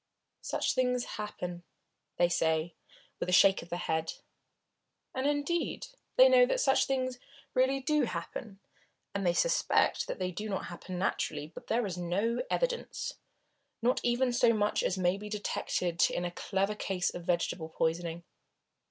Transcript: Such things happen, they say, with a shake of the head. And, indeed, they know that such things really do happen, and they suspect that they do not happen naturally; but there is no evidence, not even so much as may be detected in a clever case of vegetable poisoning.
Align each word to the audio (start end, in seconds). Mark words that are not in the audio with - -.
Such 0.41 0.73
things 0.73 1.05
happen, 1.05 1.61
they 2.17 2.27
say, 2.27 2.73
with 3.19 3.29
a 3.29 3.31
shake 3.31 3.61
of 3.61 3.69
the 3.69 3.77
head. 3.77 4.13
And, 5.13 5.27
indeed, 5.27 5.89
they 6.15 6.27
know 6.27 6.47
that 6.47 6.59
such 6.59 6.87
things 6.87 7.19
really 7.53 7.79
do 7.79 8.05
happen, 8.05 8.59
and 9.13 9.27
they 9.27 9.33
suspect 9.35 10.07
that 10.07 10.17
they 10.17 10.31
do 10.31 10.49
not 10.49 10.65
happen 10.65 10.97
naturally; 10.97 11.45
but 11.45 11.67
there 11.67 11.85
is 11.85 11.99
no 11.99 12.41
evidence, 12.49 13.13
not 13.83 13.99
even 14.03 14.33
so 14.33 14.53
much 14.55 14.81
as 14.81 14.97
may 14.97 15.17
be 15.17 15.29
detected 15.29 16.09
in 16.09 16.25
a 16.25 16.31
clever 16.31 16.73
case 16.73 17.13
of 17.13 17.23
vegetable 17.25 17.69
poisoning. 17.69 18.23